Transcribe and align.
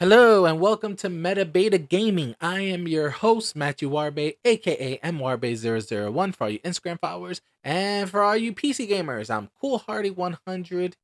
Hello 0.00 0.44
and 0.44 0.58
welcome 0.58 0.96
to 0.96 1.08
Meta 1.08 1.44
Beta 1.44 1.78
Gaming. 1.78 2.34
I 2.40 2.62
am 2.62 2.88
your 2.88 3.10
host, 3.10 3.54
Matthew 3.54 3.88
Juarbe, 3.88 4.32
aka 4.44 4.98
MWarbe001 4.98 6.34
for 6.34 6.44
all 6.44 6.50
you 6.50 6.58
Instagram 6.58 6.98
followers, 7.00 7.40
and 7.62 8.10
for 8.10 8.20
all 8.20 8.36
you 8.36 8.52
PC 8.52 8.88
gamers, 8.90 9.30
I'm 9.30 9.50
Cool 9.60 9.78
Hardy 9.78 10.10
100 10.10 10.96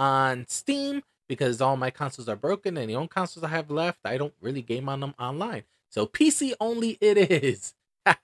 on 0.00 0.46
Steam 0.48 1.04
because 1.28 1.60
all 1.60 1.76
my 1.76 1.90
consoles 1.90 2.28
are 2.28 2.34
broken 2.34 2.76
and 2.76 2.90
the 2.90 2.96
only 2.96 3.06
consoles 3.06 3.44
I 3.44 3.48
have 3.50 3.70
left, 3.70 4.00
I 4.04 4.18
don't 4.18 4.34
really 4.40 4.62
game 4.62 4.88
on 4.88 4.98
them 4.98 5.14
online. 5.16 5.62
So 5.88 6.04
PC 6.04 6.54
only 6.60 6.98
it 7.00 7.16
is. 7.16 7.74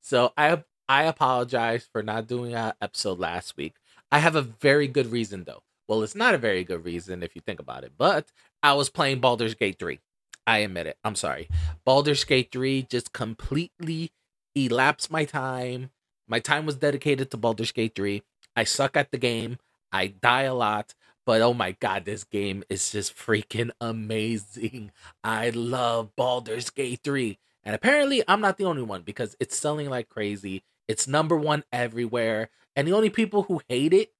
so 0.00 0.32
I 0.36 0.62
I 0.88 1.02
apologize 1.02 1.84
for 1.92 2.04
not 2.04 2.28
doing 2.28 2.54
an 2.54 2.74
episode 2.80 3.18
last 3.18 3.56
week. 3.56 3.74
I 4.12 4.20
have 4.20 4.36
a 4.36 4.42
very 4.42 4.86
good 4.86 5.10
reason 5.10 5.42
though. 5.42 5.64
Well, 5.88 6.04
it's 6.04 6.14
not 6.14 6.34
a 6.34 6.38
very 6.38 6.62
good 6.62 6.84
reason 6.84 7.24
if 7.24 7.34
you 7.34 7.42
think 7.44 7.58
about 7.58 7.82
it, 7.82 7.92
but 7.98 8.30
I 8.62 8.74
was 8.74 8.90
playing 8.90 9.20
Baldur's 9.20 9.54
Gate 9.54 9.78
3. 9.78 9.98
I 10.46 10.58
admit 10.58 10.86
it. 10.86 10.98
I'm 11.04 11.14
sorry. 11.14 11.48
Baldur's 11.84 12.24
Gate 12.24 12.50
3 12.52 12.82
just 12.82 13.12
completely 13.12 14.12
elapsed 14.54 15.10
my 15.10 15.24
time. 15.24 15.90
My 16.28 16.38
time 16.38 16.66
was 16.66 16.76
dedicated 16.76 17.30
to 17.30 17.36
Baldur's 17.36 17.72
Gate 17.72 17.94
3. 17.94 18.22
I 18.54 18.64
suck 18.64 18.96
at 18.96 19.10
the 19.10 19.18
game. 19.18 19.58
I 19.92 20.08
die 20.08 20.42
a 20.42 20.54
lot. 20.54 20.94
But 21.24 21.40
oh 21.40 21.54
my 21.54 21.72
god, 21.72 22.04
this 22.04 22.24
game 22.24 22.64
is 22.68 22.90
just 22.90 23.16
freaking 23.16 23.70
amazing. 23.80 24.90
I 25.22 25.50
love 25.50 26.14
Baldur's 26.16 26.70
Gate 26.70 27.00
3. 27.04 27.38
And 27.64 27.74
apparently, 27.74 28.22
I'm 28.26 28.40
not 28.40 28.58
the 28.58 28.64
only 28.64 28.82
one 28.82 29.02
because 29.02 29.36
it's 29.38 29.56
selling 29.56 29.88
like 29.88 30.08
crazy. 30.08 30.64
It's 30.88 31.06
number 31.06 31.36
one 31.36 31.62
everywhere. 31.72 32.50
And 32.74 32.88
the 32.88 32.92
only 32.92 33.10
people 33.10 33.44
who 33.44 33.60
hate 33.68 33.92
it 33.92 34.12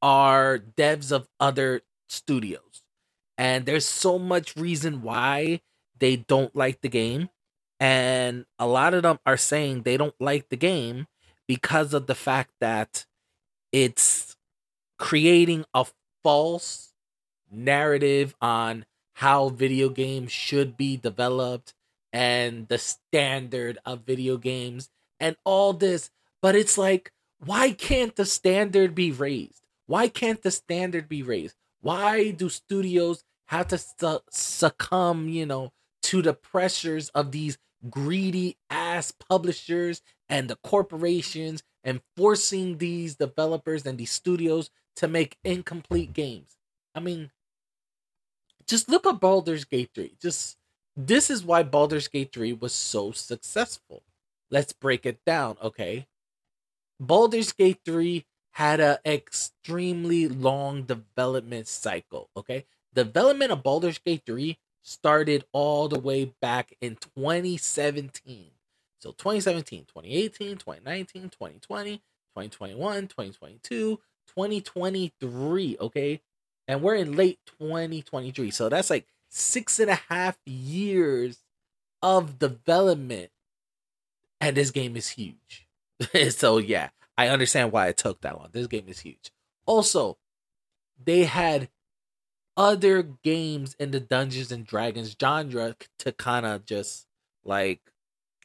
are 0.00 0.58
devs 0.58 1.12
of 1.12 1.28
other 1.38 1.82
studios. 2.08 2.67
And 3.38 3.64
there's 3.64 3.86
so 3.86 4.18
much 4.18 4.56
reason 4.56 5.02
why 5.02 5.60
they 5.98 6.16
don't 6.16 6.54
like 6.54 6.80
the 6.80 6.88
game. 6.88 7.30
And 7.80 8.44
a 8.58 8.66
lot 8.66 8.92
of 8.92 9.04
them 9.04 9.20
are 9.24 9.36
saying 9.36 9.82
they 9.82 9.96
don't 9.96 10.20
like 10.20 10.48
the 10.48 10.56
game 10.56 11.06
because 11.46 11.94
of 11.94 12.08
the 12.08 12.16
fact 12.16 12.50
that 12.60 13.06
it's 13.70 14.36
creating 14.98 15.64
a 15.72 15.86
false 16.24 16.92
narrative 17.50 18.34
on 18.40 18.84
how 19.14 19.48
video 19.48 19.88
games 19.88 20.32
should 20.32 20.76
be 20.76 20.96
developed 20.96 21.74
and 22.12 22.68
the 22.68 22.78
standard 22.78 23.78
of 23.84 24.00
video 24.00 24.36
games 24.36 24.90
and 25.20 25.36
all 25.44 25.72
this. 25.72 26.10
But 26.42 26.56
it's 26.56 26.76
like, 26.76 27.12
why 27.44 27.72
can't 27.72 28.16
the 28.16 28.24
standard 28.26 28.94
be 28.94 29.12
raised? 29.12 29.62
Why 29.86 30.08
can't 30.08 30.42
the 30.42 30.50
standard 30.50 31.08
be 31.08 31.22
raised? 31.22 31.54
Why 31.88 32.32
do 32.32 32.50
studios 32.50 33.24
have 33.46 33.68
to 33.68 33.78
su- 33.78 34.20
succumb, 34.28 35.30
you 35.30 35.46
know, 35.46 35.72
to 36.02 36.20
the 36.20 36.34
pressures 36.34 37.08
of 37.14 37.32
these 37.32 37.56
greedy 37.88 38.58
ass 38.68 39.10
publishers 39.10 40.02
and 40.28 40.50
the 40.50 40.56
corporations 40.56 41.62
and 41.82 42.02
forcing 42.14 42.76
these 42.76 43.14
developers 43.16 43.86
and 43.86 43.96
these 43.96 44.10
studios 44.10 44.68
to 44.96 45.08
make 45.08 45.38
incomplete 45.44 46.12
games? 46.12 46.58
I 46.94 47.00
mean, 47.00 47.30
just 48.66 48.90
look 48.90 49.06
at 49.06 49.18
Baldur's 49.18 49.64
Gate 49.64 49.88
3. 49.94 50.12
Just 50.20 50.58
this 50.94 51.30
is 51.30 51.42
why 51.42 51.62
Baldur's 51.62 52.08
Gate 52.08 52.34
3 52.34 52.52
was 52.52 52.74
so 52.74 53.12
successful. 53.12 54.02
Let's 54.50 54.74
break 54.74 55.06
it 55.06 55.20
down, 55.24 55.56
okay? 55.62 56.06
Baldur's 57.00 57.52
Gate 57.52 57.80
3 57.86 58.26
had 58.58 58.80
an 58.80 58.96
extremely 59.06 60.26
long 60.26 60.82
development 60.82 61.68
cycle. 61.68 62.28
Okay. 62.36 62.64
Development 62.92 63.52
of 63.52 63.62
Baldur's 63.62 63.98
Gate 63.98 64.22
3 64.26 64.58
started 64.82 65.44
all 65.52 65.86
the 65.86 66.00
way 66.00 66.34
back 66.42 66.74
in 66.80 66.96
2017. 66.96 68.50
So 68.98 69.12
2017, 69.12 69.84
2018, 69.84 70.56
2019, 70.56 71.22
2020, 71.30 71.98
2021, 71.98 73.06
2022, 73.06 74.00
2023. 74.26 75.76
Okay. 75.80 76.20
And 76.66 76.82
we're 76.82 76.96
in 76.96 77.14
late 77.14 77.38
2023. 77.60 78.50
So 78.50 78.68
that's 78.68 78.90
like 78.90 79.06
six 79.28 79.78
and 79.78 79.88
a 79.88 80.00
half 80.08 80.36
years 80.44 81.44
of 82.02 82.40
development. 82.40 83.30
And 84.40 84.56
this 84.56 84.72
game 84.72 84.96
is 84.96 85.10
huge. 85.10 85.68
so 86.30 86.58
yeah, 86.58 86.88
I 87.18 87.28
understand 87.28 87.72
why 87.72 87.88
it 87.88 87.96
took 87.96 88.20
that 88.20 88.38
long. 88.38 88.50
This 88.52 88.68
game 88.68 88.84
is 88.88 89.00
huge. 89.00 89.32
Also, 89.66 90.18
they 91.04 91.24
had 91.24 91.68
other 92.56 93.02
games 93.02 93.76
in 93.80 93.90
the 93.90 94.00
Dungeons 94.00 94.52
and 94.52 94.64
Dragons 94.64 95.16
genre 95.20 95.76
to 96.00 96.12
kind 96.12 96.46
of 96.46 96.64
just 96.64 97.06
like 97.44 97.80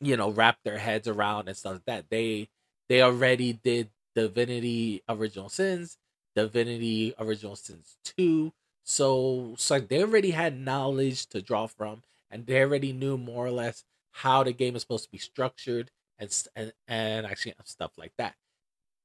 you 0.01 0.17
know 0.17 0.31
wrap 0.31 0.57
their 0.63 0.79
heads 0.79 1.07
around 1.07 1.47
and 1.47 1.55
stuff 1.55 1.73
like 1.73 1.85
that. 1.85 2.05
They 2.09 2.49
they 2.89 3.03
already 3.03 3.53
did 3.53 3.91
Divinity 4.15 5.03
Original 5.07 5.49
Sins, 5.49 5.97
Divinity 6.35 7.13
Original 7.19 7.55
Sins 7.55 7.97
2. 8.17 8.51
So 8.83 9.53
so 9.57 9.75
like 9.75 9.87
they 9.87 10.01
already 10.01 10.31
had 10.31 10.59
knowledge 10.59 11.27
to 11.27 11.41
draw 11.43 11.67
from 11.67 12.01
and 12.31 12.47
they 12.47 12.61
already 12.61 12.91
knew 12.91 13.17
more 13.17 13.45
or 13.45 13.51
less 13.51 13.83
how 14.11 14.43
the 14.43 14.51
game 14.53 14.75
is 14.75 14.81
supposed 14.81 15.05
to 15.05 15.11
be 15.11 15.19
structured 15.19 15.91
and 16.19 16.29
and, 16.55 16.73
and 16.87 17.25
actually 17.27 17.53
stuff 17.65 17.91
like 17.97 18.13
that 18.17 18.35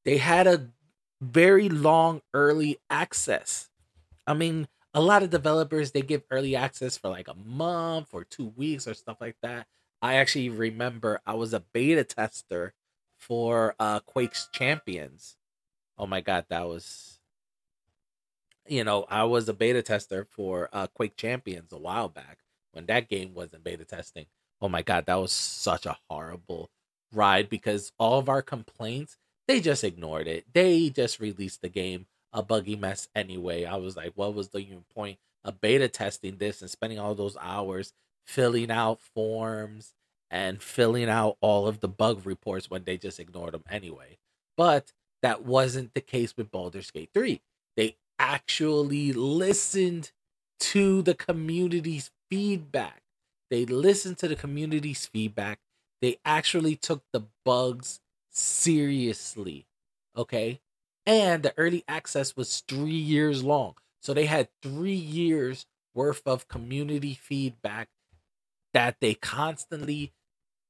they 0.05 0.19
had 0.19 0.47
a 0.47 0.71
very 1.21 1.69
long 1.69 2.23
early 2.35 2.79
access. 2.91 3.71
I 4.27 4.35
mean, 4.35 4.69
a 4.95 5.01
lot 5.01 5.23
of 5.23 5.31
developers 5.31 5.93
they 5.93 6.03
give 6.03 6.25
early 6.31 6.57
access 6.57 6.97
for 6.99 7.09
like 7.11 7.29
a 7.29 7.35
month 7.35 8.11
or 8.13 8.25
two 8.25 8.49
weeks 8.57 8.87
or 8.87 8.95
stuff 8.95 9.19
like 9.21 9.37
that. 9.43 9.67
I 10.03 10.15
actually 10.15 10.51
remember 10.51 11.21
I 11.27 11.35
was 11.35 11.55
a 11.55 11.61
beta 11.61 12.05
tester 12.05 12.75
for 13.17 13.75
uh 13.81 14.01
Quake's 14.01 14.49
Champions. 14.53 15.37
Oh 15.99 16.07
my 16.07 16.21
god, 16.21 16.47
that 16.51 16.69
was 16.69 17.21
you 18.67 18.85
know, 18.85 19.07
I 19.09 19.25
was 19.25 19.49
a 19.49 19.55
beta 19.55 19.83
tester 19.83 20.25
for 20.25 20.69
uh 20.73 20.87
Quake 20.89 21.17
Champions 21.17 21.73
a 21.73 21.79
while 21.79 22.09
back 22.09 22.39
when 22.73 22.87
that 22.87 23.09
game 23.09 23.35
was 23.35 23.53
in 23.53 23.63
beta 23.63 23.85
testing. 23.85 24.27
Oh 24.61 24.69
my 24.69 24.83
god, 24.83 25.07
that 25.07 25.17
was 25.17 25.33
such 25.33 25.87
a 25.87 25.97
horrible 26.09 26.71
ride 27.13 27.49
because 27.49 27.93
all 27.99 28.19
of 28.19 28.29
our 28.29 28.43
complaints 28.43 29.17
they 29.49 29.61
just 29.61 29.83
ignored 29.83 30.29
it. 30.29 30.45
They 30.53 30.91
just 30.91 31.19
released 31.19 31.63
the 31.63 31.69
game 31.69 32.07
a 32.33 32.43
buggy 32.43 32.77
mess 32.77 33.09
anyway. 33.15 33.65
I 33.65 33.77
was 33.77 33.97
like, 33.97 34.13
what 34.15 34.35
was 34.35 34.49
the 34.49 34.67
point 34.95 35.19
of 35.45 35.61
beta 35.61 35.89
testing 35.89 36.37
this 36.37 36.61
and 36.61 36.71
spending 36.71 36.99
all 36.99 37.15
those 37.15 37.37
hours 37.41 37.93
filling 38.27 38.71
out 38.71 39.01
forms 39.01 39.95
and 40.31 40.63
filling 40.63 41.09
out 41.09 41.39
all 41.41 41.67
of 41.67 41.81
the 41.81 41.89
bug 41.89 42.27
reports 42.27 42.69
when 42.69 42.85
they 42.85 42.99
just 42.99 43.19
ignored 43.19 43.55
them 43.55 43.65
anyway? 43.71 44.19
But 44.57 44.93
that 45.23 45.45
wasn't 45.45 45.95
the 45.95 46.01
case 46.03 46.37
with 46.37 46.51
Baldur's 46.51 46.91
Gate 46.91 47.11
3. 47.15 47.41
They 47.77 47.97
actually 48.19 49.13
listened 49.13 50.13
to 50.61 51.01
the 51.01 51.15
community's 51.15 52.11
feedback. 52.31 53.03
They 53.51 53.65
listened 53.65 54.19
to 54.19 54.29
the 54.29 54.37
community's 54.37 55.07
feedback. 55.07 55.61
They 56.03 56.19
actually 56.25 56.77
took 56.77 57.03
the 57.13 57.23
bugs 57.45 58.01
seriously. 58.39 59.67
Okay. 60.17 60.61
And 61.07 61.43
the 61.43 61.55
early 61.57 61.85
access 61.89 62.37
was 62.37 62.63
three 62.69 62.91
years 62.91 63.43
long. 63.43 63.75
So 64.01 64.15
they 64.15 64.27
had 64.27 64.49
three 64.63 64.93
years 64.93 65.67
worth 65.95 66.23
of 66.27 66.49
community 66.49 67.15
feedback 67.15 67.89
that 68.73 68.97
they 69.01 69.15
constantly 69.15 70.13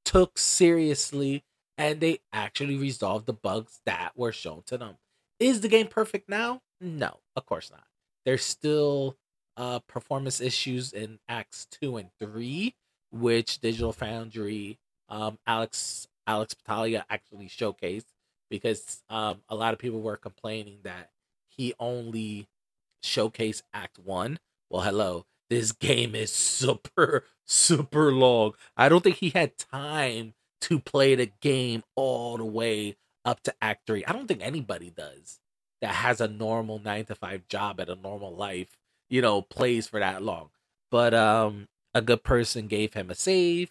took 0.05 0.39
seriously 0.39 1.45
and 1.77 2.01
they 2.01 2.21
actually 2.33 2.77
resolved 2.77 3.27
the 3.27 3.33
bugs 3.33 3.81
that 3.85 4.13
were 4.17 4.33
shown 4.33 4.63
to 4.67 4.79
them. 4.79 4.97
Is 5.39 5.61
the 5.61 5.69
game 5.69 5.87
perfect 5.87 6.29
now? 6.29 6.63
No, 6.81 7.19
of 7.37 7.47
course 7.47 7.71
not. 7.71 7.85
There's 8.25 8.45
still 8.45 9.17
uh, 9.57 9.81
performance 9.81 10.41
issues 10.41 10.93
in 10.93 11.19
Acts 11.29 11.67
2 11.83 11.97
and 11.97 12.11
3, 12.19 12.75
which 13.11 13.61
Digital 13.61 13.93
Foundry, 13.93 14.79
um, 15.09 15.39
Alex 15.47 16.09
Alex 16.29 16.55
Battaglia 16.55 17.07
actually 17.09 17.49
showcased 17.49 18.05
because 18.51 19.03
um, 19.09 19.41
a 19.49 19.57
lot 19.57 19.73
of 19.73 19.81
people 19.81 20.01
were 20.01 20.17
complaining 20.17 20.79
that 20.85 21.11
he 21.49 21.75
only 21.81 22.47
showcased 23.03 23.63
Act 23.73 23.99
One. 23.99 24.39
Well, 24.71 24.83
hello, 24.83 25.25
this 25.49 25.73
game 25.73 26.15
is 26.15 26.31
super 26.31 27.25
super 27.47 28.13
long. 28.13 28.53
I 28.77 28.89
don't 28.91 29.03
think 29.03 29.17
he 29.17 29.31
had 29.31 29.57
time 29.57 30.35
to 30.61 30.79
play 30.79 31.15
the 31.15 31.33
game 31.41 31.83
all 31.97 32.37
the 32.37 32.45
way 32.45 32.97
up 33.25 33.43
to 33.45 33.55
Act 33.63 33.87
Three. 33.87 34.05
I 34.05 34.13
don't 34.13 34.29
think 34.29 34.43
anybody 34.43 34.91
does 34.91 35.41
that 35.81 35.95
has 35.95 36.21
a 36.21 36.29
normal 36.29 36.79
nine 36.79 37.07
to 37.07 37.15
five 37.15 37.49
job 37.49 37.81
at 37.81 37.89
a 37.89 37.95
normal 37.95 38.35
life, 38.35 38.77
you 39.09 39.23
know, 39.23 39.41
plays 39.41 39.87
for 39.87 39.99
that 39.99 40.23
long. 40.23 40.51
But 40.91 41.15
um, 41.15 41.69
a 41.95 42.03
good 42.03 42.23
person 42.23 42.67
gave 42.67 42.93
him 42.93 43.11
a 43.11 43.15
save 43.15 43.71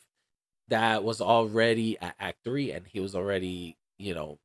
that 0.69 1.03
was 1.03 1.21
already 1.21 1.97
at 1.99 2.15
Act 2.19 2.39
Three, 2.43 2.71
and 2.71 2.87
he 2.87 2.99
was 2.99 3.15
already, 3.15 3.77
you 3.97 4.13
know, 4.13 4.39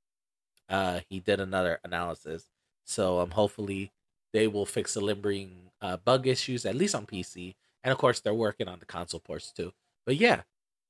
uh, 0.68 1.00
he 1.08 1.20
did 1.20 1.40
another 1.40 1.80
analysis. 1.84 2.46
So 2.84 3.20
um, 3.20 3.30
hopefully 3.30 3.92
they 4.32 4.46
will 4.46 4.66
fix 4.66 4.94
the 4.94 5.00
lingering 5.00 5.70
uh, 5.80 5.96
bug 5.98 6.26
issues 6.26 6.64
at 6.66 6.74
least 6.74 6.94
on 6.94 7.06
PC, 7.06 7.56
And 7.84 7.92
of 7.92 7.98
course, 7.98 8.20
they're 8.20 8.34
working 8.34 8.68
on 8.68 8.78
the 8.78 8.86
console 8.86 9.20
ports 9.20 9.52
too. 9.52 9.72
But 10.06 10.16
yeah, 10.16 10.42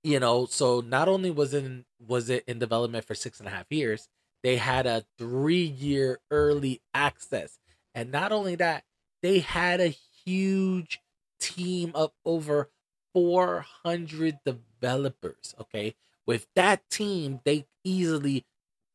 you 0.03 0.21
know, 0.21 0.47
so 0.47 0.81
not 0.81 1.09
only 1.09 1.31
was 1.31 1.55
in 1.55 1.85
was 2.07 2.31
it 2.31 2.45
in 2.47 2.59
development 2.59 3.05
for 3.05 3.15
six 3.15 3.39
and 3.39 3.49
a 3.49 3.53
half 3.53 3.67
years, 3.71 4.09
they 4.43 4.57
had 4.57 4.87
a 4.87 5.05
three 5.19 5.65
year 5.65 6.21
early 6.31 6.83
access, 6.95 7.59
and 7.95 8.11
not 8.11 8.33
only 8.33 8.55
that, 8.57 8.85
they 9.23 9.41
had 9.41 9.81
a 9.81 9.95
huge 10.25 11.01
team 11.41 11.93
of 11.95 12.13
over 12.25 12.71
400 13.15 14.39
developers. 14.45 14.67
Okay, 14.85 15.95
with 16.27 16.47
that 16.55 16.89
team, 16.91 17.41
they 17.45 17.67
easily 17.85 18.45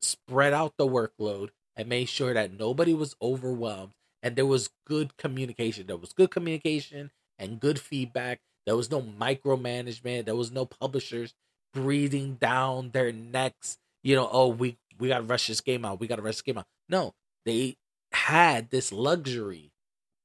spread 0.00 0.52
out 0.52 0.74
the 0.76 0.86
workload 0.86 1.50
and 1.76 1.88
made 1.88 2.08
sure 2.08 2.34
that 2.34 2.58
nobody 2.58 2.94
was 2.94 3.16
overwhelmed 3.20 3.92
and 4.22 4.36
there 4.36 4.46
was 4.46 4.70
good 4.86 5.16
communication. 5.16 5.86
There 5.86 5.96
was 5.96 6.12
good 6.12 6.30
communication 6.30 7.10
and 7.38 7.60
good 7.60 7.78
feedback. 7.78 8.40
There 8.66 8.76
was 8.76 8.90
no 8.90 9.00
micromanagement. 9.00 10.26
There 10.26 10.36
was 10.36 10.50
no 10.50 10.66
publishers 10.66 11.34
breathing 11.72 12.34
down 12.34 12.90
their 12.90 13.12
necks. 13.12 13.78
You 14.02 14.16
know, 14.16 14.28
oh, 14.30 14.48
we 14.48 14.76
we 14.98 15.08
got 15.08 15.18
to 15.18 15.24
rush 15.24 15.46
this 15.46 15.60
game 15.60 15.84
out. 15.84 16.00
We 16.00 16.06
got 16.06 16.16
to 16.16 16.22
rush 16.22 16.36
this 16.36 16.42
game 16.42 16.58
out. 16.58 16.66
No, 16.88 17.14
they 17.44 17.76
had 18.12 18.70
this 18.70 18.92
luxury 18.92 19.72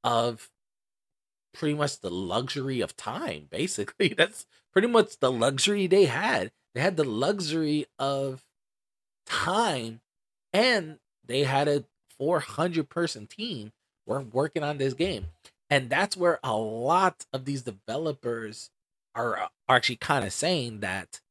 of 0.04 0.50
pretty 1.54 1.76
much 1.76 2.00
the 2.00 2.10
luxury 2.10 2.82
of 2.82 2.98
time. 2.98 3.48
Basically, 3.50 4.10
that's 4.18 4.46
pretty 4.72 4.88
much 4.88 5.20
the 5.20 5.32
luxury 5.32 5.88
they 5.88 6.06
had. 6.06 6.52
They 6.74 6.82
had 6.82 6.98
the 6.98 7.04
luxury 7.04 7.86
of 8.00 8.44
time, 9.26 10.02
and 10.52 11.00
they 11.26 11.44
had 11.44 11.68
a 11.68 11.86
400 12.18 12.90
person 12.90 13.28
team 13.28 13.72
were 14.06 14.22
working 14.22 14.64
on 14.64 14.78
this 14.78 14.94
game. 14.94 15.28
And 15.70 15.90
that's 15.90 16.18
where 16.18 16.40
a 16.44 16.56
lot 16.56 17.26
of 17.32 17.46
these 17.46 17.64
developers 17.64 18.70
are, 19.16 19.38
are 19.38 19.50
actually 19.70 19.96
kind 19.98 20.26
of 20.26 20.34
saying 20.34 20.82
that, 20.82 21.22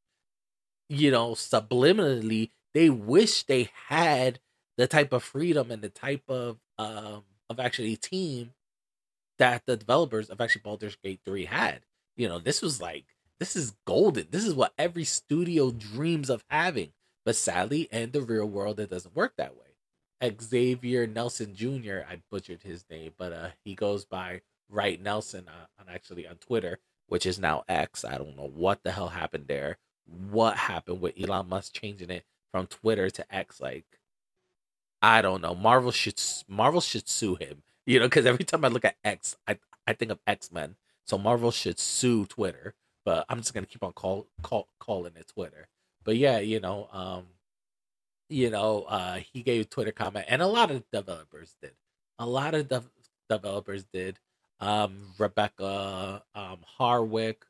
you 0.89 1.11
know, 1.11 1.31
subliminally, 1.31 2.51
they 2.73 2.89
wish 2.89 3.43
they 3.43 3.69
had 3.87 4.39
the 4.77 4.87
type 4.87 5.13
of 5.13 5.23
freedom 5.23 5.71
and 5.71 5.81
the 5.81 5.89
type 5.89 6.23
of 6.27 6.57
um 6.77 7.23
of 7.49 7.59
actually 7.59 7.95
team 7.95 8.51
that 9.39 9.63
the 9.65 9.77
developers 9.77 10.29
of 10.29 10.39
actually 10.41 10.61
Baldur's 10.63 10.97
Gate 11.03 11.21
3 11.25 11.45
had. 11.45 11.81
You 12.15 12.27
know, 12.27 12.39
this 12.39 12.61
was 12.61 12.81
like 12.81 13.05
this 13.39 13.55
is 13.55 13.75
golden. 13.85 14.27
This 14.29 14.45
is 14.45 14.53
what 14.53 14.73
every 14.77 15.03
studio 15.03 15.71
dreams 15.71 16.29
of 16.29 16.43
having. 16.49 16.93
But 17.25 17.35
sadly, 17.35 17.87
in 17.91 18.11
the 18.11 18.21
real 18.21 18.47
world, 18.47 18.79
it 18.79 18.89
doesn't 18.89 19.15
work 19.15 19.33
that 19.37 19.55
way. 19.55 19.63
Xavier 20.41 21.07
Nelson 21.07 21.53
Jr. 21.53 22.01
I 22.09 22.21
butchered 22.31 22.63
his 22.63 22.85
name, 22.89 23.11
but 23.17 23.33
uh, 23.33 23.49
he 23.63 23.75
goes 23.75 24.05
by 24.05 24.41
Right 24.69 25.01
Nelson 25.01 25.47
uh, 25.47 25.81
on 25.81 25.93
actually 25.93 26.27
on 26.27 26.35
Twitter, 26.35 26.79
which 27.07 27.25
is 27.25 27.39
now 27.39 27.63
X. 27.67 28.05
I 28.05 28.17
don't 28.17 28.37
know 28.37 28.49
what 28.53 28.83
the 28.83 28.91
hell 28.91 29.09
happened 29.09 29.45
there. 29.47 29.77
What 30.05 30.57
happened 30.57 31.01
with 31.01 31.19
Elon 31.21 31.49
Musk 31.49 31.73
changing 31.73 32.09
it 32.09 32.23
from 32.51 32.67
Twitter 32.67 33.09
to 33.09 33.35
X? 33.35 33.59
Like, 33.59 33.85
I 35.01 35.21
don't 35.21 35.41
know. 35.41 35.55
Marvel 35.55 35.91
should 35.91 36.21
Marvel 36.47 36.81
should 36.81 37.09
sue 37.09 37.35
him. 37.35 37.63
You 37.85 37.99
know, 37.99 38.05
because 38.05 38.25
every 38.25 38.45
time 38.45 38.63
I 38.65 38.69
look 38.69 38.85
at 38.85 38.95
X, 39.03 39.35
I 39.47 39.57
I 39.87 39.93
think 39.93 40.11
of 40.11 40.19
X 40.27 40.51
Men. 40.51 40.75
So 41.05 41.17
Marvel 41.17 41.51
should 41.51 41.79
sue 41.79 42.25
Twitter. 42.25 42.75
But 43.05 43.25
I'm 43.29 43.39
just 43.39 43.53
gonna 43.53 43.65
keep 43.65 43.83
on 43.83 43.93
call 43.93 44.27
call 44.41 44.67
calling 44.79 45.13
it 45.17 45.27
Twitter. 45.27 45.67
But 46.03 46.17
yeah, 46.17 46.39
you 46.39 46.59
know, 46.59 46.89
um, 46.91 47.27
you 48.29 48.49
know, 48.49 48.83
uh, 48.83 49.19
he 49.33 49.43
gave 49.43 49.69
Twitter 49.69 49.91
comment, 49.91 50.25
and 50.29 50.41
a 50.41 50.47
lot 50.47 50.71
of 50.71 50.83
developers 50.91 51.55
did. 51.61 51.73
A 52.19 52.25
lot 52.25 52.55
of 52.55 52.67
de- 52.69 52.83
developers 53.29 53.85
did. 53.93 54.19
Um, 54.59 55.13
Rebecca 55.17 56.23
um, 56.35 56.59
Harwick 56.79 57.43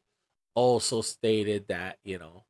also 0.56 1.02
stated 1.02 1.68
that 1.68 1.98
you 2.04 2.18
know 2.18 2.44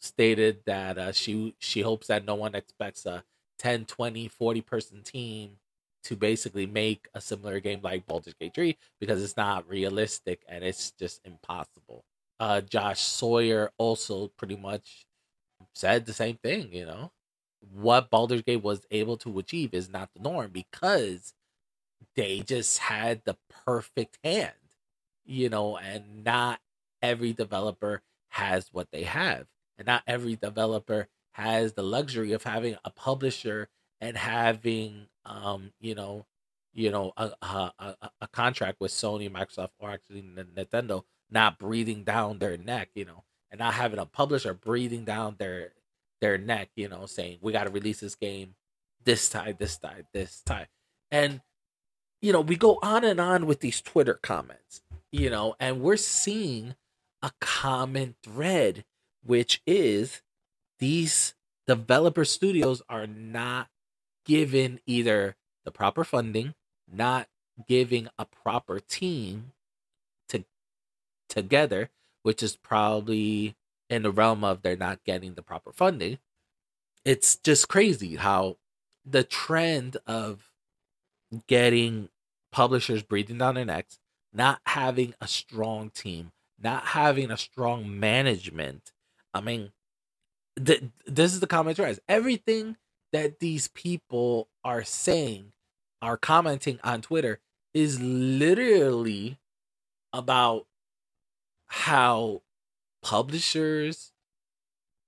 stated 0.00 0.60
that 0.66 0.98
uh, 0.98 1.12
she 1.12 1.54
she 1.58 1.82
hopes 1.82 2.08
that 2.08 2.24
no 2.24 2.34
one 2.34 2.54
expects 2.54 3.06
a 3.06 3.24
10 3.58 3.86
20 3.86 4.28
40 4.28 4.60
person 4.62 5.02
team 5.02 5.58
to 6.04 6.16
basically 6.16 6.66
make 6.66 7.08
a 7.14 7.20
similar 7.20 7.60
game 7.60 7.80
like 7.82 8.06
Baldur's 8.06 8.34
Gate 8.34 8.54
3 8.54 8.76
because 9.00 9.22
it's 9.22 9.36
not 9.36 9.68
realistic 9.68 10.42
and 10.48 10.64
it's 10.64 10.92
just 10.92 11.20
impossible. 11.24 12.04
Uh, 12.40 12.60
Josh 12.60 13.00
Sawyer 13.00 13.72
also 13.78 14.28
pretty 14.36 14.56
much 14.56 15.06
said 15.74 16.06
the 16.06 16.12
same 16.12 16.36
thing, 16.36 16.72
you 16.72 16.86
know 16.86 17.12
what 17.60 18.10
Baldur's 18.10 18.42
Gate 18.42 18.62
was 18.62 18.86
able 18.90 19.16
to 19.18 19.38
achieve 19.38 19.74
is 19.74 19.88
not 19.88 20.10
the 20.14 20.22
norm 20.22 20.50
because 20.52 21.34
they 22.14 22.40
just 22.40 22.78
had 22.78 23.22
the 23.24 23.36
perfect 23.66 24.18
hand, 24.24 24.52
you 25.24 25.48
know, 25.48 25.76
and 25.76 26.24
not 26.24 26.60
every 27.02 27.32
developer 27.32 28.02
has 28.30 28.68
what 28.72 28.88
they 28.92 29.04
have. 29.04 29.46
And 29.76 29.86
not 29.86 30.02
every 30.06 30.36
developer 30.36 31.08
has 31.32 31.74
the 31.74 31.82
luxury 31.82 32.32
of 32.32 32.42
having 32.42 32.76
a 32.84 32.90
publisher 32.90 33.68
and 34.00 34.16
having 34.16 35.06
um, 35.24 35.72
you 35.80 35.94
know, 35.94 36.26
you 36.72 36.90
know, 36.90 37.12
a, 37.16 37.30
a, 37.42 37.96
a, 38.20 38.28
contract 38.28 38.80
with 38.80 38.92
Sony, 38.92 39.30
Microsoft, 39.30 39.70
or 39.78 39.90
actually 39.90 40.22
Nintendo 40.22 41.02
not 41.30 41.58
breathing 41.58 42.04
down 42.04 42.38
their 42.38 42.56
neck, 42.56 42.88
you 42.94 43.04
know, 43.04 43.24
and 43.50 43.58
not 43.58 43.74
having 43.74 43.98
a 43.98 44.06
publisher 44.06 44.54
breathing 44.54 45.04
down 45.04 45.36
their 45.38 45.72
their 46.20 46.38
neck, 46.38 46.70
you 46.76 46.88
know, 46.88 47.06
saying 47.06 47.38
we 47.40 47.52
got 47.52 47.64
to 47.64 47.70
release 47.70 48.00
this 48.00 48.14
game 48.14 48.54
this 49.04 49.28
time, 49.28 49.56
this 49.58 49.76
time, 49.76 50.06
this 50.12 50.40
time. 50.42 50.66
And 51.10 51.40
you 52.20 52.32
know, 52.32 52.40
we 52.40 52.56
go 52.56 52.78
on 52.82 53.04
and 53.04 53.20
on 53.20 53.46
with 53.46 53.60
these 53.60 53.80
Twitter 53.80 54.14
comments, 54.14 54.82
you 55.12 55.30
know, 55.30 55.54
and 55.60 55.82
we're 55.82 55.96
seeing 55.96 56.74
a 57.22 57.32
common 57.40 58.14
thread 58.22 58.84
which 59.24 59.60
is 59.66 60.22
these 60.78 61.34
developer 61.66 62.24
studios 62.24 62.82
are 62.88 63.06
not 63.06 63.68
given 64.28 64.78
either 64.86 65.34
the 65.64 65.72
proper 65.72 66.04
funding, 66.04 66.54
not 66.86 67.26
giving 67.66 68.08
a 68.18 68.24
proper 68.24 68.78
team 68.78 69.52
to 70.28 70.44
together, 71.28 71.90
which 72.22 72.42
is 72.42 72.56
probably 72.56 73.56
in 73.90 74.02
the 74.02 74.10
realm 74.10 74.44
of 74.44 74.62
they're 74.62 74.76
not 74.76 75.02
getting 75.04 75.34
the 75.34 75.42
proper 75.42 75.72
funding. 75.72 76.18
It's 77.04 77.36
just 77.36 77.68
crazy 77.68 78.16
how 78.16 78.58
the 79.04 79.24
trend 79.24 79.96
of 80.06 80.50
getting 81.46 82.10
publishers 82.52 83.02
breathing 83.02 83.38
down 83.38 83.54
their 83.54 83.64
necks, 83.64 83.98
not 84.32 84.60
having 84.66 85.14
a 85.20 85.26
strong 85.26 85.90
team, 85.90 86.32
not 86.62 86.84
having 86.86 87.30
a 87.30 87.36
strong 87.38 87.98
management. 87.98 88.92
I 89.32 89.40
mean, 89.40 89.72
th- 90.62 90.84
this 91.06 91.32
is 91.32 91.40
the 91.40 91.46
comment 91.46 91.78
rise. 91.78 92.00
Everything 92.08 92.76
that 93.12 93.40
these 93.40 93.68
people 93.68 94.48
are 94.64 94.84
saying, 94.84 95.52
are 96.02 96.16
commenting 96.16 96.78
on 96.84 97.00
Twitter, 97.02 97.40
is 97.74 98.00
literally 98.00 99.38
about 100.12 100.66
how 101.66 102.42
publishers 103.02 104.12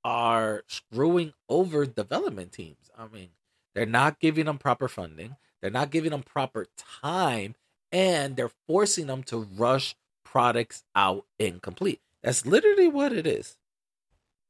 are 0.05 0.63
screwing 0.67 1.33
over 1.49 1.85
development 1.87 2.53
teams. 2.53 2.91
I 2.97 3.07
mean, 3.07 3.31
they're 3.75 3.87
not 3.87 4.21
giving 4.21 4.47
them 4.47 4.59
proper 4.59 4.89
funding, 4.89 5.37
they're 5.61 5.71
not 5.71 5.91
giving 5.91 6.11
them 6.11 6.23
proper 6.23 6.67
time, 7.03 7.55
and 7.93 8.37
they're 8.37 8.51
forcing 8.67 9.07
them 9.07 9.23
to 9.25 9.39
rush 9.57 9.95
products 10.25 10.85
out 10.95 11.27
incomplete. 11.39 12.01
That's 12.23 12.47
literally 12.47 12.89
what 12.89 13.13
it 13.13 13.27
is. 13.27 13.57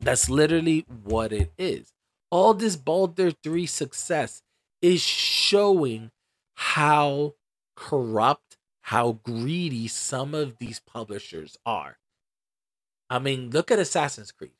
That's 0.00 0.28
literally 0.30 0.86
what 1.04 1.32
it 1.32 1.52
is. 1.58 1.92
All 2.30 2.54
this 2.54 2.76
Baldur 2.76 3.32
3 3.32 3.66
success 3.66 4.42
is 4.80 5.00
showing 5.02 6.10
how 6.54 7.34
corrupt, 7.76 8.56
how 8.82 9.12
greedy 9.24 9.88
some 9.88 10.34
of 10.34 10.58
these 10.58 10.80
publishers 10.80 11.56
are. 11.66 11.98
I 13.08 13.18
mean, 13.18 13.50
look 13.50 13.70
at 13.70 13.78
Assassin's 13.78 14.30
Creed. 14.30 14.52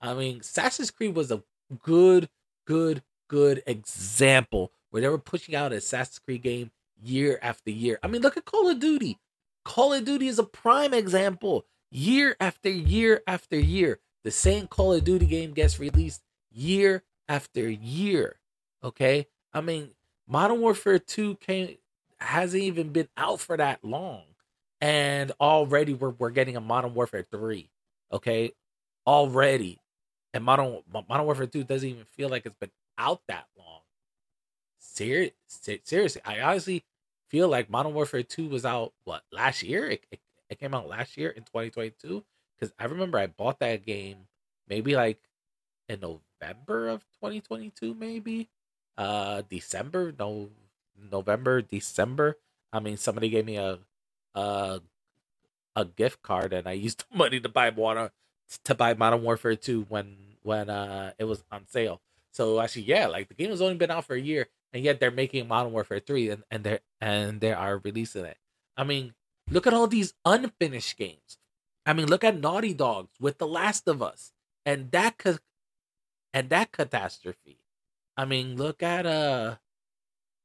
I 0.00 0.14
mean, 0.14 0.40
Assassin's 0.40 0.90
Creed 0.90 1.14
was 1.14 1.30
a 1.30 1.42
good, 1.82 2.28
good, 2.66 3.02
good 3.28 3.62
example 3.66 4.72
where 4.90 5.02
they 5.02 5.08
were 5.08 5.18
pushing 5.18 5.54
out 5.54 5.72
an 5.72 5.78
Assassin's 5.78 6.20
Creed 6.20 6.42
game 6.42 6.70
year 7.02 7.38
after 7.42 7.70
year. 7.70 7.98
I 8.02 8.06
mean, 8.06 8.22
look 8.22 8.36
at 8.36 8.44
Call 8.44 8.70
of 8.70 8.80
Duty. 8.80 9.18
Call 9.64 9.92
of 9.92 10.04
Duty 10.04 10.28
is 10.28 10.38
a 10.38 10.44
prime 10.44 10.94
example. 10.94 11.66
Year 11.90 12.36
after 12.40 12.70
year 12.70 13.22
after 13.26 13.58
year, 13.58 13.98
the 14.24 14.30
same 14.30 14.66
Call 14.66 14.92
of 14.92 15.04
Duty 15.04 15.26
game 15.26 15.52
gets 15.52 15.78
released 15.78 16.22
year 16.50 17.02
after 17.28 17.68
year. 17.68 18.36
Okay? 18.82 19.26
I 19.52 19.60
mean, 19.60 19.90
Modern 20.26 20.60
Warfare 20.60 20.98
2 20.98 21.36
came 21.36 21.76
hasn't 22.20 22.62
even 22.62 22.90
been 22.90 23.08
out 23.16 23.40
for 23.40 23.56
that 23.56 23.84
long. 23.84 24.22
And 24.80 25.32
already 25.40 25.94
we're 25.94 26.10
we're 26.10 26.30
getting 26.30 26.56
a 26.56 26.60
Modern 26.60 26.94
Warfare 26.94 27.24
3 27.24 27.68
okay, 28.12 28.52
already. 29.06 29.80
And 30.34 30.44
Modern 30.44 30.82
Modern 30.92 31.24
Warfare 31.24 31.46
2 31.46 31.64
doesn't 31.64 31.88
even 31.88 32.04
feel 32.04 32.28
like 32.28 32.46
it's 32.46 32.56
been 32.58 32.70
out 32.96 33.22
that 33.28 33.46
long. 33.56 33.80
Serious, 34.78 35.32
seriously, 35.84 36.22
I 36.24 36.40
honestly 36.40 36.84
feel 37.28 37.48
like 37.48 37.70
Modern 37.70 37.94
Warfare 37.94 38.22
2 38.22 38.48
was 38.48 38.64
out 38.64 38.92
what 39.04 39.22
last 39.32 39.62
year. 39.62 39.88
It, 39.88 40.04
it, 40.10 40.20
it 40.50 40.58
came 40.58 40.74
out 40.74 40.88
last 40.88 41.16
year 41.16 41.30
in 41.30 41.42
2022 41.44 42.24
because 42.58 42.74
I 42.78 42.84
remember 42.84 43.18
I 43.18 43.26
bought 43.26 43.60
that 43.60 43.84
game 43.84 44.28
maybe 44.68 44.94
like 44.96 45.18
in 45.88 46.00
November 46.40 46.88
of 46.88 47.02
2022, 47.20 47.94
maybe 47.94 48.48
uh 48.96 49.42
December, 49.48 50.12
no 50.18 50.50
November, 51.10 51.62
December. 51.62 52.36
I 52.72 52.80
mean, 52.80 52.96
somebody 52.96 53.28
gave 53.28 53.44
me 53.44 53.56
a 53.56 53.78
a 54.34 54.80
a 55.76 55.84
gift 55.84 56.22
card, 56.22 56.52
and 56.52 56.68
I 56.68 56.72
used 56.86 57.04
the 57.10 57.16
money 57.16 57.40
to 57.40 57.48
buy 57.48 57.70
Modern 57.70 58.10
to 58.64 58.74
buy 58.74 58.94
Modern 58.94 59.22
Warfare 59.22 59.56
2 59.56 59.86
when 59.88 60.16
when 60.42 60.70
uh 60.70 61.12
it 61.18 61.24
was 61.24 61.44
on 61.50 61.66
sale. 61.66 62.00
So 62.32 62.60
actually, 62.60 62.82
yeah, 62.82 63.06
like 63.06 63.28
the 63.28 63.34
game 63.34 63.50
has 63.50 63.60
only 63.62 63.74
been 63.76 63.90
out 63.90 64.04
for 64.04 64.14
a 64.14 64.20
year, 64.20 64.48
and 64.72 64.84
yet 64.84 65.00
they're 65.00 65.10
making 65.10 65.48
Modern 65.48 65.72
Warfare 65.72 66.00
3 66.00 66.30
and, 66.30 66.42
and 66.50 66.64
they're 66.64 66.80
and 67.00 67.40
they 67.40 67.52
are 67.52 67.78
releasing 67.78 68.24
it. 68.24 68.38
I 68.76 68.84
mean, 68.84 69.14
look 69.50 69.66
at 69.66 69.74
all 69.74 69.86
these 69.86 70.14
unfinished 70.24 70.96
games. 70.96 71.38
I 71.86 71.94
mean, 71.94 72.06
look 72.06 72.22
at 72.22 72.38
Naughty 72.38 72.74
Dogs 72.74 73.12
with 73.18 73.38
The 73.38 73.46
Last 73.46 73.88
of 73.88 74.02
Us 74.02 74.32
and 74.66 74.90
that 74.92 75.16
ca- 75.18 75.38
and 76.32 76.50
that 76.50 76.72
catastrophe. 76.72 77.58
I 78.16 78.24
mean, 78.24 78.56
look 78.56 78.82
at 78.82 79.06
uh 79.06 79.56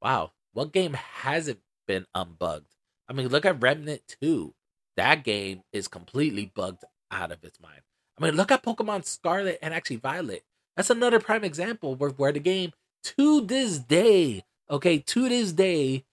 wow, 0.02 0.32
what 0.54 0.72
game 0.72 0.94
hasn't 0.94 1.60
been 1.88 2.06
unbugged? 2.16 2.76
I 3.10 3.14
mean, 3.14 3.28
look 3.28 3.46
at 3.46 3.62
Remnant 3.62 4.02
2. 4.22 4.54
That 4.96 5.24
game 5.24 5.64
is 5.72 5.88
completely 5.88 6.52
bugged 6.54 6.84
out 7.12 7.32
of 7.32 7.44
its 7.44 7.60
mind. 7.60 7.82
I 8.18 8.24
mean, 8.24 8.36
look 8.36 8.52
at 8.52 8.64
Pokemon 8.64 9.06
Scarlet 9.06 9.60
and 9.62 9.74
actually 9.74 9.96
Violet. 9.98 10.44
That's 10.76 10.90
another 10.90 11.20
prime 11.20 11.44
example 11.44 11.96
where, 11.96 12.12
where 12.12 12.32
the 12.32 12.40
game 12.40 12.74
to 13.04 13.42
this 13.42 13.80
day, 13.80 14.44
okay, 14.70 15.00
to 15.00 15.30
this 15.30 15.52
day 15.52 16.06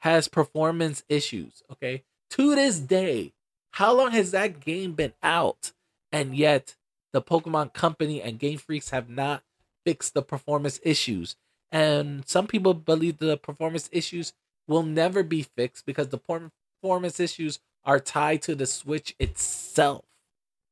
has 0.00 0.28
performance 0.28 1.04
issues, 1.08 1.62
okay? 1.70 2.04
To 2.30 2.54
this 2.54 2.78
day. 2.78 3.34
How 3.72 3.92
long 3.92 4.12
has 4.12 4.30
that 4.30 4.60
game 4.60 4.92
been 4.92 5.12
out? 5.22 5.72
And 6.10 6.36
yet 6.36 6.74
the 7.12 7.22
Pokemon 7.22 7.72
Company 7.72 8.22
and 8.22 8.38
Game 8.38 8.58
Freaks 8.58 8.90
have 8.90 9.08
not 9.08 9.42
fixed 9.84 10.14
the 10.14 10.22
performance 10.22 10.80
issues. 10.82 11.36
And 11.70 12.26
some 12.26 12.46
people 12.46 12.74
believe 12.74 13.18
the 13.18 13.36
performance 13.36 13.88
issues 13.92 14.32
will 14.66 14.82
never 14.82 15.22
be 15.22 15.42
fixed 15.42 15.86
because 15.86 16.08
the 16.08 16.18
performance 16.18 17.20
issues 17.20 17.58
are 17.84 18.00
tied 18.00 18.42
to 18.42 18.54
the 18.54 18.66
Switch 18.66 19.14
itself. 19.18 20.04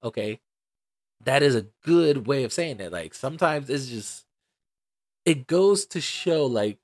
Okay. 0.02 0.40
That 1.24 1.42
is 1.42 1.54
a 1.54 1.66
good 1.82 2.26
way 2.26 2.44
of 2.44 2.52
saying 2.52 2.80
it. 2.80 2.92
Like 2.92 3.14
sometimes 3.14 3.70
it's 3.70 3.88
just 3.88 4.26
it 5.24 5.46
goes 5.46 5.86
to 5.86 6.00
show 6.00 6.46
like 6.46 6.78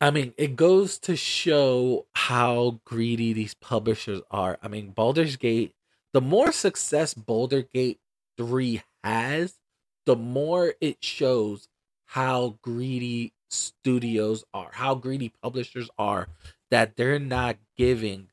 I 0.00 0.10
mean, 0.10 0.34
it 0.36 0.56
goes 0.56 0.98
to 1.00 1.16
show 1.16 2.06
how 2.14 2.80
greedy 2.84 3.32
these 3.32 3.54
publishers 3.54 4.20
are. 4.30 4.58
I 4.62 4.68
mean, 4.68 4.90
Baldur's 4.90 5.36
Gate, 5.36 5.72
the 6.12 6.20
more 6.20 6.52
success 6.52 7.14
Baldur's 7.14 7.64
Gate 7.72 8.00
3 8.36 8.82
has, 9.02 9.58
the 10.06 10.16
more 10.16 10.74
it 10.80 11.02
shows 11.02 11.68
how 12.06 12.58
greedy 12.62 13.32
studios 13.50 14.44
are, 14.52 14.70
how 14.72 14.94
greedy 14.94 15.32
publishers 15.42 15.88
are, 15.98 16.28
that 16.70 16.96
they're 16.96 17.18
not 17.18 17.58
giving 17.76 18.30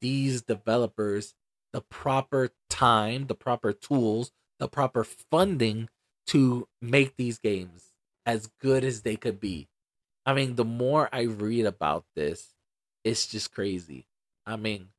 these 0.00 0.42
developers 0.42 1.34
the 1.72 1.80
proper 1.80 2.50
time, 2.68 3.26
the 3.26 3.34
proper 3.34 3.72
tools, 3.72 4.32
the 4.58 4.68
proper 4.68 5.04
funding 5.04 5.88
to 6.26 6.68
make 6.80 7.16
these 7.16 7.38
games 7.38 7.92
as 8.26 8.48
good 8.60 8.84
as 8.84 9.02
they 9.02 9.16
could 9.16 9.40
be. 9.40 9.68
I 10.26 10.34
mean, 10.34 10.56
the 10.56 10.64
more 10.64 11.08
I 11.12 11.22
read 11.22 11.66
about 11.66 12.06
this, 12.14 12.54
it's 13.04 13.26
just 13.26 13.52
crazy. 13.52 14.08
I 14.46 14.56
mean, 14.56 14.90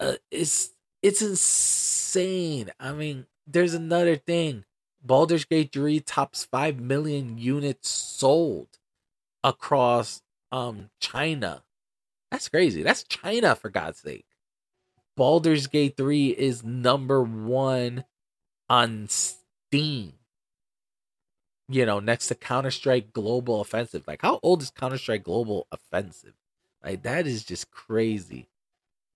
uh, 0.00 0.16
it's 0.30 0.70
it's 1.02 1.22
insane. 1.22 1.95
I 2.16 2.92
mean, 2.92 3.26
there's 3.46 3.74
another 3.74 4.16
thing. 4.16 4.64
Baldur's 5.02 5.44
Gate 5.44 5.72
3 5.72 6.00
tops 6.00 6.44
5 6.44 6.80
million 6.80 7.38
units 7.38 7.88
sold 7.88 8.68
across 9.44 10.22
um 10.50 10.90
China. 11.00 11.62
That's 12.30 12.48
crazy. 12.48 12.82
That's 12.82 13.04
China 13.04 13.54
for 13.54 13.70
God's 13.70 14.00
sake. 14.00 14.26
Baldur's 15.16 15.66
Gate 15.66 15.96
3 15.96 16.28
is 16.30 16.64
number 16.64 17.22
1 17.22 18.04
on 18.68 19.08
Steam 19.08 20.14
you 21.68 21.84
know, 21.84 21.98
next 21.98 22.28
to 22.28 22.34
Counter 22.34 22.70
Strike 22.70 23.12
Global 23.12 23.60
Offensive. 23.60 24.06
Like, 24.06 24.22
how 24.22 24.38
old 24.42 24.62
is 24.62 24.70
Counter 24.70 24.98
Strike 24.98 25.24
Global 25.24 25.66
Offensive? 25.72 26.34
Like, 26.84 27.02
that 27.02 27.26
is 27.26 27.44
just 27.44 27.70
crazy. 27.70 28.48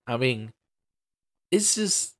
I 0.05 0.17
mean, 0.17 0.51
it's 1.49 1.75
just 1.75 2.15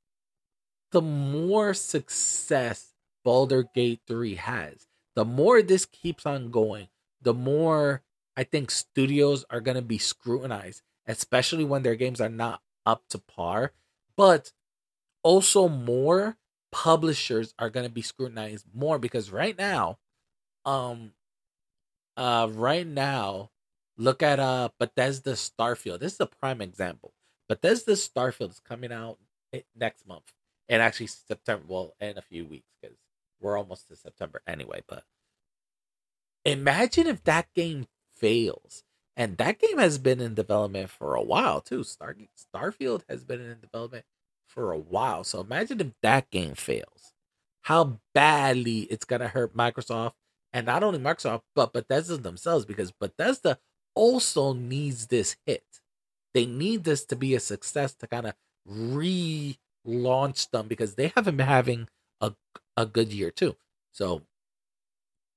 the 0.92 1.02
more 1.02 1.74
success 1.74 2.94
Baldur 3.24 3.64
Gate 3.74 4.00
3 4.06 4.36
has, 4.36 4.86
the 5.14 5.24
more 5.24 5.62
this 5.62 5.86
keeps 5.86 6.24
on 6.26 6.50
going, 6.50 6.88
the 7.20 7.34
more 7.34 8.02
I 8.36 8.44
think 8.44 8.70
studios 8.70 9.44
are 9.50 9.60
going 9.60 9.76
to 9.76 9.82
be 9.82 9.98
scrutinized, 9.98 10.82
especially 11.06 11.64
when 11.64 11.82
their 11.82 11.96
games 11.96 12.20
are 12.20 12.28
not 12.28 12.62
up 12.86 13.02
to 13.10 13.18
par. 13.18 13.72
But 14.16 14.52
also, 15.22 15.68
more 15.68 16.36
publishers 16.70 17.54
are 17.58 17.70
going 17.70 17.86
to 17.86 17.92
be 17.92 18.02
scrutinized 18.02 18.66
more 18.74 18.98
because 18.98 19.30
right 19.30 19.56
now, 19.56 19.98
um 20.64 21.12
uh 22.16 22.48
right 22.52 22.86
now 22.86 23.50
look 23.96 24.22
at 24.22 24.38
uh 24.38 24.68
Bethesda 24.78 25.32
Starfield. 25.32 26.00
This 26.00 26.14
is 26.14 26.20
a 26.20 26.26
prime 26.26 26.60
example. 26.60 27.12
Bethesda 27.48 27.92
Starfield 27.92 28.50
is 28.50 28.60
coming 28.60 28.92
out 28.92 29.18
next 29.76 30.06
month. 30.06 30.32
And 30.72 30.80
actually 30.80 31.08
September 31.08 31.64
well 31.68 31.94
in 32.00 32.16
a 32.16 32.22
few 32.22 32.46
weeks 32.46 32.70
because 32.80 32.96
we're 33.42 33.58
almost 33.58 33.88
to 33.88 33.96
September 33.96 34.40
anyway, 34.46 34.82
but 34.88 35.04
imagine 36.46 37.06
if 37.06 37.22
that 37.24 37.52
game 37.54 37.88
fails. 38.16 38.82
And 39.14 39.36
that 39.36 39.58
game 39.58 39.76
has 39.76 39.98
been 39.98 40.22
in 40.22 40.32
development 40.32 40.88
for 40.88 41.14
a 41.14 41.22
while 41.22 41.60
too. 41.60 41.84
Star 41.84 42.16
Starfield 42.54 43.02
has 43.06 43.22
been 43.22 43.42
in 43.42 43.60
development 43.60 44.06
for 44.46 44.72
a 44.72 44.78
while. 44.78 45.24
So 45.24 45.42
imagine 45.42 45.78
if 45.82 45.92
that 46.00 46.30
game 46.30 46.54
fails. 46.54 47.12
How 47.64 47.98
badly 48.14 48.84
it's 48.84 49.04
gonna 49.04 49.28
hurt 49.28 49.54
Microsoft 49.54 50.14
and 50.54 50.64
not 50.64 50.82
only 50.82 50.98
Microsoft, 50.98 51.42
but 51.54 51.74
Bethesda 51.74 52.16
themselves, 52.16 52.64
because 52.64 52.92
Bethesda 52.92 53.58
also 53.94 54.54
needs 54.54 55.08
this 55.08 55.36
hit. 55.44 55.82
They 56.32 56.46
need 56.46 56.84
this 56.84 57.04
to 57.04 57.16
be 57.16 57.34
a 57.34 57.40
success 57.40 57.92
to 57.96 58.06
kind 58.06 58.26
of 58.26 58.34
relaunch 59.86 60.50
them 60.50 60.68
because 60.68 60.94
they 60.94 61.12
haven't 61.14 61.36
been 61.36 61.46
having 61.46 61.88
a, 62.20 62.32
a 62.76 62.86
good 62.86 63.12
year 63.12 63.30
too. 63.30 63.56
So 63.92 64.22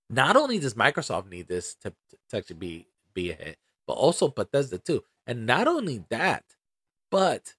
not 0.09 0.35
only 0.35 0.59
does 0.59 0.73
Microsoft 0.75 1.29
need 1.29 1.47
this 1.47 1.75
to, 1.75 1.93
to 2.29 2.37
actually 2.37 2.57
be 2.57 2.87
be 3.13 3.31
a 3.31 3.35
hit, 3.35 3.57
but 3.87 3.93
also 3.93 4.27
Bethesda 4.27 4.77
too. 4.77 5.03
And 5.25 5.45
not 5.45 5.67
only 5.67 6.03
that, 6.09 6.43
but 7.11 7.55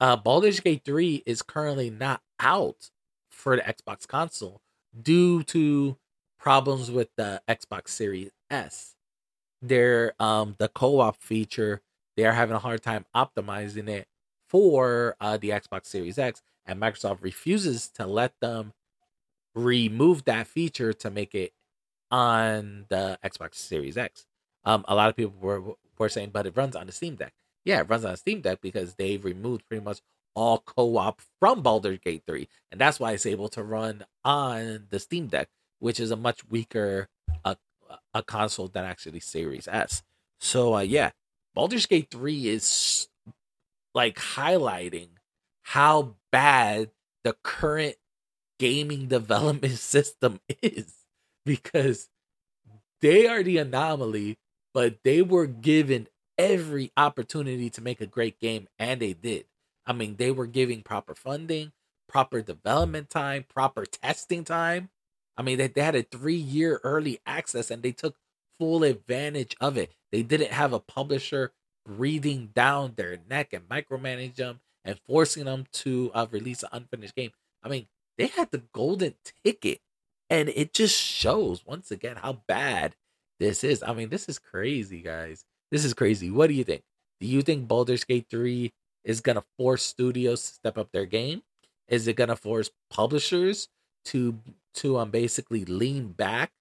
uh 0.00 0.16
Baldur's 0.16 0.60
Gate 0.60 0.82
3 0.84 1.22
is 1.26 1.42
currently 1.42 1.90
not 1.90 2.20
out 2.40 2.90
for 3.30 3.56
the 3.56 3.62
Xbox 3.62 4.06
console 4.06 4.60
due 5.00 5.42
to 5.44 5.96
problems 6.38 6.90
with 6.90 7.08
the 7.16 7.40
Xbox 7.48 7.88
Series 7.88 8.30
S. 8.50 8.94
They're 9.62 10.14
um 10.20 10.56
the 10.58 10.68
co-op 10.68 11.16
feature, 11.22 11.82
they 12.16 12.26
are 12.26 12.32
having 12.32 12.56
a 12.56 12.60
hard 12.60 12.82
time 12.82 13.06
optimizing 13.16 13.88
it 13.88 14.08
for 14.54 15.16
uh, 15.20 15.36
the 15.36 15.50
Xbox 15.50 15.86
Series 15.86 16.16
X, 16.16 16.40
and 16.64 16.80
Microsoft 16.80 17.22
refuses 17.22 17.88
to 17.88 18.06
let 18.06 18.34
them 18.40 18.72
remove 19.52 20.24
that 20.26 20.46
feature 20.46 20.92
to 20.92 21.10
make 21.10 21.34
it 21.34 21.52
on 22.08 22.84
the 22.88 23.18
Xbox 23.24 23.56
Series 23.56 23.96
X. 23.96 24.26
Um, 24.64 24.84
a 24.86 24.94
lot 24.94 25.08
of 25.08 25.16
people 25.16 25.34
were 25.40 25.74
were 25.98 26.08
saying, 26.08 26.30
but 26.32 26.46
it 26.46 26.56
runs 26.56 26.76
on 26.76 26.86
the 26.86 26.92
Steam 26.92 27.16
Deck. 27.16 27.34
Yeah, 27.64 27.80
it 27.80 27.88
runs 27.88 28.04
on 28.04 28.12
the 28.12 28.16
Steam 28.16 28.42
Deck 28.42 28.60
because 28.60 28.94
they've 28.94 29.24
removed 29.24 29.66
pretty 29.66 29.82
much 29.82 30.00
all 30.36 30.58
co-op 30.58 31.20
from 31.40 31.60
Baldur's 31.60 31.98
Gate 31.98 32.22
3, 32.24 32.46
and 32.70 32.80
that's 32.80 33.00
why 33.00 33.10
it's 33.10 33.26
able 33.26 33.48
to 33.48 33.64
run 33.64 34.04
on 34.24 34.86
the 34.90 35.00
Steam 35.00 35.26
Deck 35.26 35.48
which 35.84 36.00
is 36.00 36.10
a 36.10 36.16
much 36.16 36.48
weaker 36.48 37.08
uh, 37.44 37.54
a 38.14 38.22
console 38.22 38.68
than 38.68 38.86
actually 38.86 39.20
Series 39.20 39.68
S. 39.68 40.02
So 40.40 40.76
uh, 40.76 40.80
yeah, 40.80 41.10
Baldur's 41.54 41.84
Gate 41.84 42.08
3 42.10 42.48
is 42.48 43.08
like 43.94 44.16
highlighting 44.16 45.08
how 45.62 46.16
bad 46.32 46.90
the 47.24 47.36
current 47.42 47.96
gaming 48.58 49.06
development 49.08 49.78
system 49.78 50.40
is 50.62 50.94
because 51.44 52.08
they 53.00 53.26
are 53.26 53.42
the 53.42 53.58
anomaly, 53.58 54.38
but 54.72 54.98
they 55.04 55.22
were 55.22 55.46
given 55.46 56.08
every 56.38 56.92
opportunity 56.96 57.70
to 57.70 57.82
make 57.82 58.00
a 58.00 58.06
great 58.06 58.40
game 58.40 58.66
and 58.78 59.00
they 59.00 59.12
did. 59.12 59.44
I 59.86 59.92
mean, 59.92 60.16
they 60.16 60.30
were 60.30 60.46
giving 60.46 60.82
proper 60.82 61.14
funding, 61.14 61.72
proper 62.08 62.42
development 62.42 63.10
time, 63.10 63.44
proper 63.48 63.84
testing 63.84 64.44
time. 64.44 64.90
I 65.36 65.42
mean, 65.42 65.58
they, 65.58 65.68
they 65.68 65.82
had 65.82 65.96
a 65.96 66.02
three 66.02 66.36
year 66.36 66.80
early 66.82 67.20
access 67.26 67.70
and 67.70 67.82
they 67.82 67.92
took 67.92 68.16
full 68.58 68.84
advantage 68.84 69.56
of 69.60 69.76
it. 69.76 69.92
They 70.12 70.22
didn't 70.22 70.52
have 70.52 70.72
a 70.72 70.80
publisher 70.80 71.52
breathing 71.84 72.50
down 72.54 72.94
their 72.96 73.18
neck 73.28 73.52
and 73.52 73.68
micromanage 73.68 74.36
them 74.36 74.60
and 74.84 74.98
forcing 75.06 75.44
them 75.44 75.66
to 75.72 76.10
uh, 76.14 76.26
release 76.30 76.62
an 76.62 76.70
unfinished 76.72 77.14
game. 77.14 77.30
I 77.62 77.68
mean, 77.68 77.86
they 78.18 78.26
had 78.26 78.50
the 78.50 78.62
golden 78.72 79.14
ticket, 79.44 79.80
and 80.30 80.48
it 80.50 80.72
just 80.72 80.98
shows 80.98 81.64
once 81.66 81.90
again 81.90 82.16
how 82.16 82.42
bad 82.46 82.94
this 83.40 83.64
is. 83.64 83.82
I 83.82 83.92
mean, 83.94 84.08
this 84.08 84.28
is 84.28 84.38
crazy, 84.38 85.00
guys. 85.00 85.44
This 85.70 85.84
is 85.84 85.94
crazy. 85.94 86.30
What 86.30 86.48
do 86.48 86.54
you 86.54 86.64
think? 86.64 86.82
Do 87.20 87.26
you 87.26 87.42
think 87.42 87.66
Baldur's 87.66 88.04
Gate 88.04 88.26
3 88.30 88.72
is 89.04 89.20
going 89.20 89.36
to 89.36 89.44
force 89.58 89.82
studios 89.82 90.42
to 90.42 90.54
step 90.54 90.78
up 90.78 90.90
their 90.92 91.06
game? 91.06 91.42
Is 91.88 92.06
it 92.06 92.16
going 92.16 92.28
to 92.28 92.36
force 92.36 92.70
publishers 92.90 93.68
to 94.06 94.38
to 94.74 94.98
um 94.98 95.10
basically 95.10 95.64
lean 95.64 96.08
back 96.08 96.52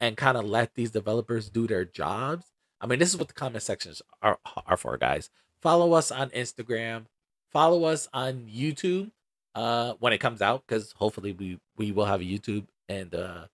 and 0.00 0.16
kind 0.16 0.36
of 0.36 0.44
let 0.44 0.74
these 0.74 0.90
developers 0.90 1.50
do 1.50 1.66
their 1.66 1.84
jobs? 1.84 2.46
I 2.80 2.86
mean, 2.86 2.98
this 2.98 3.10
is 3.10 3.16
what 3.16 3.28
the 3.28 3.34
comment 3.34 3.62
sections 3.62 4.02
are 4.22 4.38
are 4.66 4.76
for, 4.76 4.96
guys. 4.96 5.30
Follow 5.60 5.92
us 5.94 6.10
on 6.10 6.30
Instagram. 6.30 7.06
Follow 7.52 7.84
us 7.84 8.08
on 8.12 8.48
YouTube 8.48 9.10
uh 9.54 9.94
when 9.98 10.12
it 10.12 10.18
comes 10.18 10.42
out 10.42 10.62
because 10.66 10.92
hopefully 10.92 11.32
we 11.32 11.58
we 11.76 11.90
will 11.90 12.04
have 12.04 12.20
a 12.20 12.24
YouTube 12.24 12.66
and 12.88 13.14
uh 13.14 13.46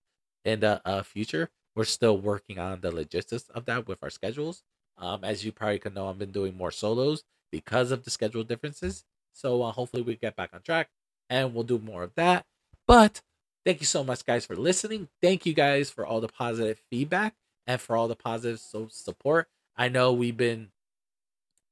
in 0.45 0.59
the 0.61 0.81
uh, 0.85 1.03
future. 1.03 1.49
We're 1.75 1.85
still 1.85 2.17
working 2.17 2.59
on 2.59 2.81
the 2.81 2.91
logistics 2.91 3.49
of 3.49 3.65
that 3.65 3.87
with 3.87 4.01
our 4.03 4.09
schedules. 4.09 4.63
Um, 4.97 5.23
as 5.23 5.43
you 5.43 5.51
probably 5.51 5.79
can 5.79 5.93
know, 5.93 6.07
I've 6.07 6.19
been 6.19 6.31
doing 6.31 6.55
more 6.55 6.71
solos 6.71 7.23
because 7.51 7.91
of 7.91 8.03
the 8.05 8.11
schedule 8.11 8.43
differences. 8.43 9.03
So 9.33 9.63
uh, 9.63 9.71
hopefully 9.71 10.03
we 10.03 10.15
get 10.15 10.35
back 10.37 10.51
on 10.53 10.61
track 10.61 10.89
and 11.29 11.53
we'll 11.53 11.63
do 11.63 11.79
more 11.79 12.03
of 12.03 12.13
that. 12.15 12.45
But 12.87 13.21
thank 13.65 13.81
you 13.81 13.85
so 13.85 14.03
much, 14.03 14.25
guys, 14.25 14.45
for 14.45 14.55
listening. 14.55 15.09
Thank 15.21 15.45
you 15.45 15.53
guys 15.53 15.89
for 15.89 16.05
all 16.05 16.21
the 16.21 16.29
positive 16.29 16.79
feedback 16.89 17.35
and 17.67 17.79
for 17.79 17.95
all 17.95 18.07
the 18.07 18.15
positive 18.15 18.59
so 18.59 18.87
support. 18.89 19.47
I 19.77 19.89
know 19.89 20.13
we've 20.13 20.37
been 20.37 20.69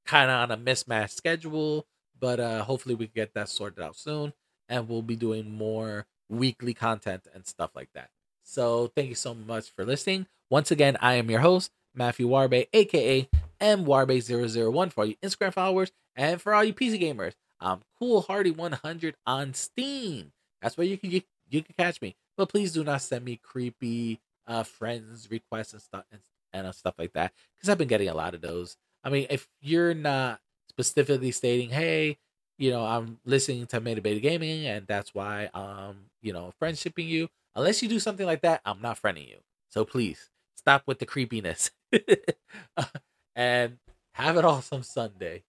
kind 0.06 0.30
of 0.30 0.38
on 0.38 0.52
a 0.52 0.58
mismatched 0.58 1.16
schedule, 1.16 1.86
but 2.20 2.40
uh, 2.40 2.64
hopefully 2.64 2.96
we 2.96 3.06
can 3.08 3.14
get 3.16 3.34
that 3.34 3.50
sorted 3.50 3.84
out 3.84 3.96
soon, 3.96 4.34
and 4.68 4.88
we'll 4.90 5.02
be 5.02 5.16
doing 5.16 5.52
more 5.52 6.06
weekly 6.30 6.74
content 6.74 7.28
and 7.34 7.46
stuff 7.46 7.72
like 7.76 7.90
that. 7.94 8.10
So 8.44 8.92
thank 8.96 9.10
you 9.10 9.16
so 9.16 9.34
much 9.34 9.72
for 9.72 9.86
listening. 9.86 10.28
Once 10.50 10.72
again, 10.72 10.98
I 11.02 11.16
am 11.16 11.30
your 11.30 11.40
host, 11.40 11.72
Matthew 11.96 12.28
Juarbe, 12.28 12.66
aka 12.74 13.30
M 13.60 13.86
Warbe001 13.86 14.92
for 14.92 15.02
all 15.02 15.08
you 15.08 15.16
Instagram 15.24 15.54
followers 15.54 15.92
and 16.16 16.42
for 16.42 16.54
all 16.54 16.64
you 16.64 16.74
PC 16.74 17.02
gamers. 17.02 17.34
I'm 17.60 17.80
Cool 17.98 18.22
Hardy 18.22 18.52
100 18.52 19.16
on 19.26 19.54
Steam. 19.54 20.34
That's 20.62 20.78
where 20.78 20.86
you 20.86 20.98
can 20.98 21.12
you, 21.12 21.22
you 21.50 21.62
can 21.64 21.74
catch 21.78 22.02
me. 22.02 22.16
But 22.36 22.50
please 22.50 22.74
do 22.74 22.84
not 22.84 23.02
send 23.02 23.24
me 23.24 23.40
creepy 23.42 24.20
uh 24.48 24.64
friends 24.64 25.30
requests 25.32 25.74
and 25.74 25.82
stuff 25.82 26.06
and, 26.12 26.22
and 26.54 26.68
uh, 26.68 26.72
stuff 26.72 26.96
like 26.98 27.14
that 27.14 27.34
because 27.56 27.70
I've 27.70 27.78
been 27.78 27.88
getting 27.88 28.10
a 28.10 28.14
lot 28.14 28.36
of 28.36 28.42
those. 28.42 28.78
I 29.04 29.10
mean, 29.10 29.28
if 29.30 29.48
you're 29.62 29.94
not 29.94 30.40
specifically 30.70 31.32
stating, 31.32 31.70
"Hey, 31.70 32.18
you 32.58 32.72
know, 32.72 32.86
I'm 32.86 33.20
listening 33.26 33.66
to 33.68 33.82
Meta 33.82 34.02
Beta 34.02 34.20
Gaming 34.20 34.66
and 34.68 34.86
that's 34.88 35.14
why 35.14 35.50
um, 35.54 36.06
you 36.22 36.34
know, 36.34 36.54
friendshipping 36.62 37.08
you," 37.08 37.30
unless 37.56 37.82
you 37.84 37.90
do 37.90 38.00
something 38.00 38.26
like 38.26 38.42
that, 38.42 38.62
I'm 38.66 38.82
not 38.82 39.02
friending 39.02 39.28
you. 39.30 39.38
So 39.70 39.86
please 39.86 40.30
stop 40.56 40.84
with 40.88 41.00
the 41.00 41.06
creepiness 41.06 41.72
and 43.36 43.78
have 44.14 44.38
an 44.38 44.46
awesome 44.46 44.84
Sunday. 44.84 45.44